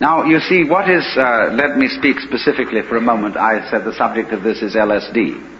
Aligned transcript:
Now, 0.00 0.24
you 0.24 0.40
see, 0.40 0.64
what 0.64 0.90
is, 0.90 1.04
uh, 1.16 1.50
let 1.52 1.78
me 1.78 1.88
speak 1.88 2.18
specifically 2.18 2.82
for 2.82 2.96
a 2.96 3.00
moment. 3.00 3.36
I 3.36 3.70
said 3.70 3.84
the 3.84 3.94
subject 3.94 4.32
of 4.32 4.42
this 4.42 4.60
is 4.60 4.74
LSD. 4.74 5.52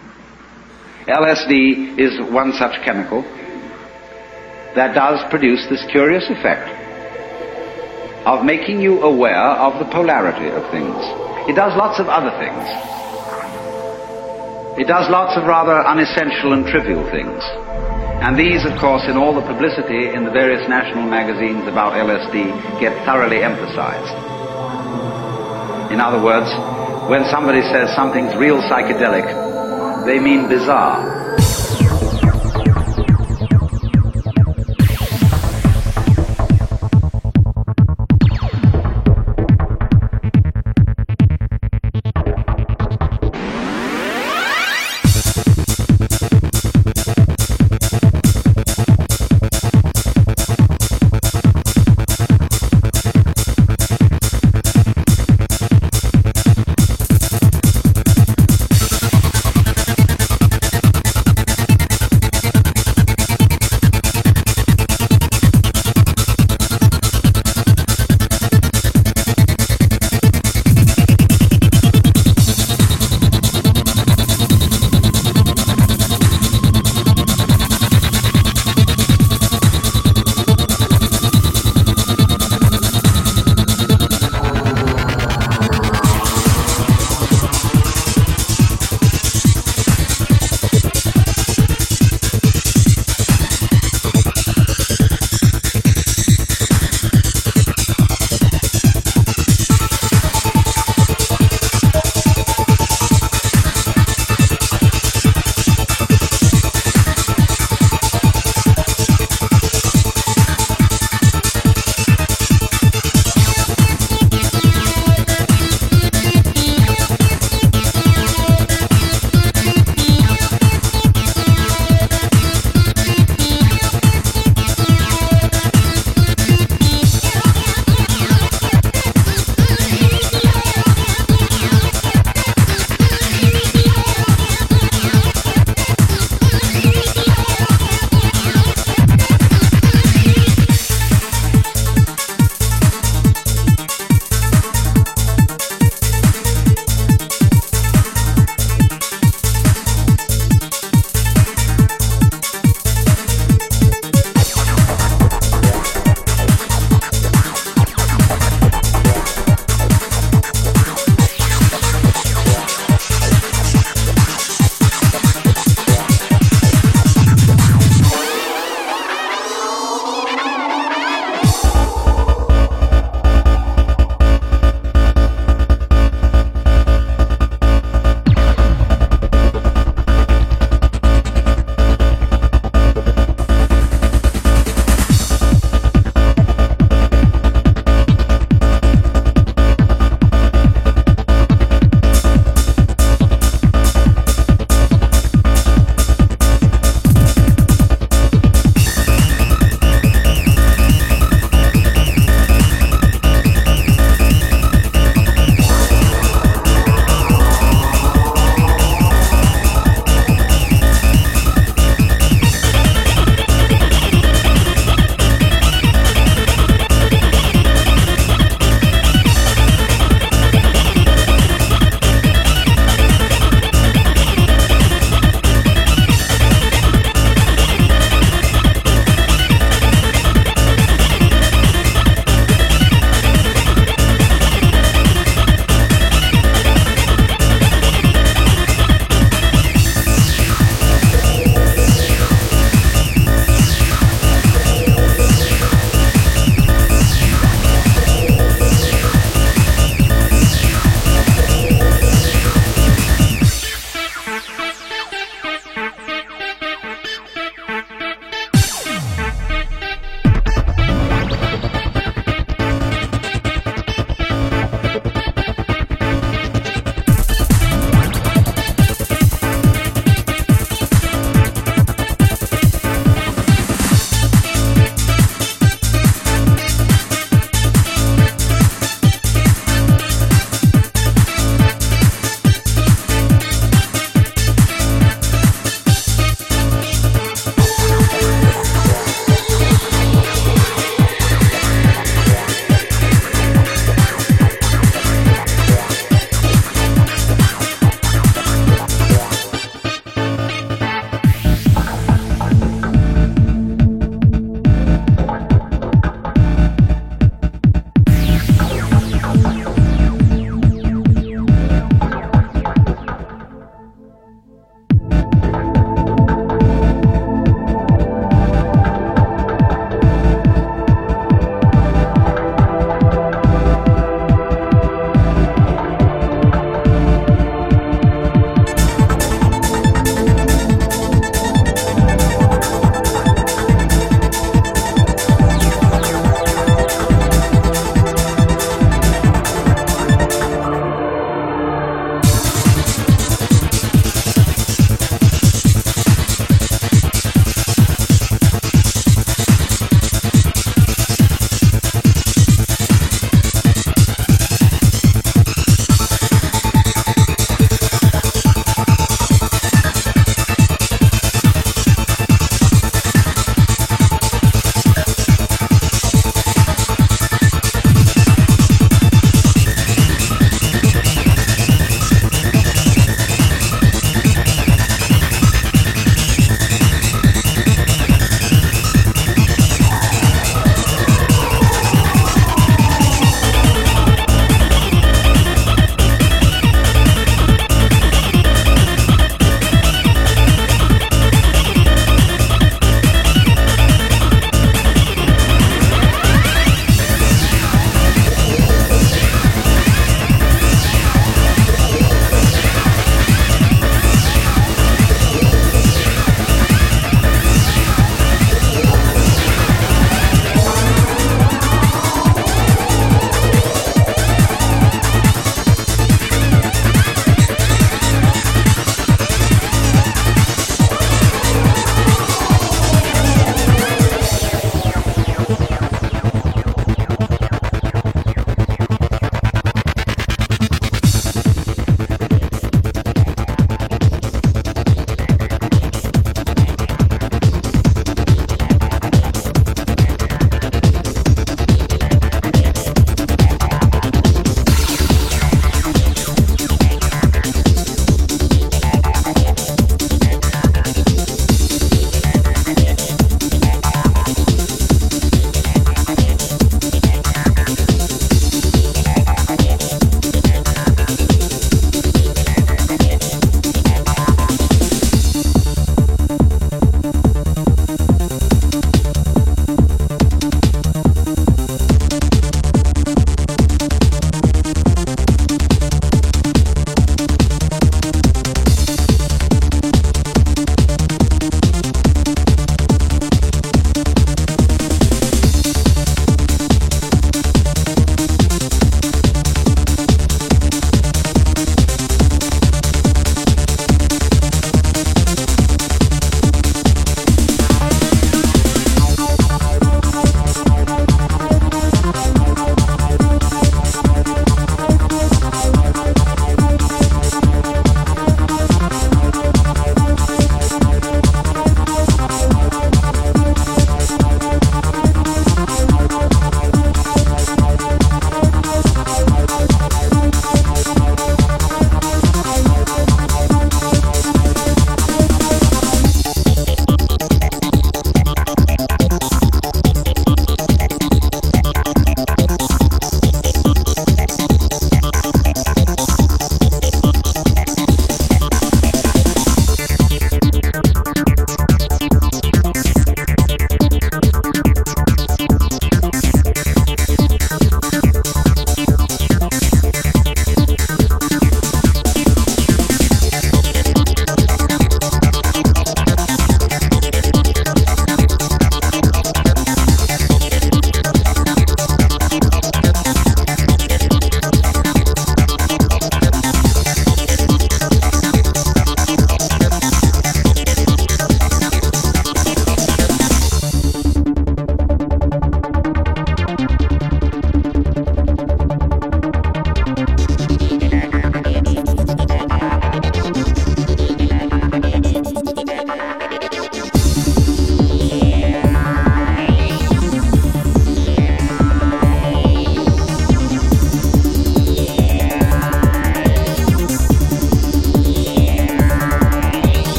LSD 1.07 1.97
is 1.97 2.19
one 2.31 2.51
such 2.51 2.83
chemical 2.83 3.21
that 4.75 4.93
does 4.93 5.23
produce 5.29 5.65
this 5.69 5.85
curious 5.89 6.29
effect 6.29 6.67
of 8.25 8.43
making 8.43 8.81
you 8.81 9.01
aware 9.03 9.55
of 9.61 9.79
the 9.79 9.85
polarity 9.91 10.49
of 10.49 10.69
things. 10.71 10.97
It 11.47 11.55
does 11.55 11.77
lots 11.77 11.99
of 11.99 12.07
other 12.07 12.31
things. 12.41 12.67
It 14.77 14.87
does 14.87 15.09
lots 15.09 15.37
of 15.37 15.47
rather 15.47 15.79
unessential 15.87 16.51
and 16.51 16.65
trivial 16.65 17.09
things. 17.09 17.41
And 18.23 18.37
these, 18.37 18.63
of 18.65 18.79
course, 18.79 19.03
in 19.09 19.17
all 19.17 19.33
the 19.33 19.41
publicity 19.41 20.13
in 20.13 20.23
the 20.23 20.31
various 20.31 20.67
national 20.69 21.03
magazines 21.07 21.67
about 21.67 21.93
LSD, 21.93 22.79
get 22.79 22.93
thoroughly 23.05 23.43
emphasized. 23.43 24.15
In 25.91 25.99
other 25.99 26.23
words, 26.23 26.47
when 27.09 27.25
somebody 27.29 27.61
says 27.61 27.93
something's 27.95 28.35
real 28.35 28.61
psychedelic, 28.61 30.05
they 30.05 30.19
mean 30.19 30.47
bizarre. 30.47 31.24